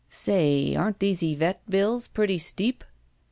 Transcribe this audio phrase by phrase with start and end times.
[0.09, 2.83] "Say, aren't these Yvette bills pretty steep?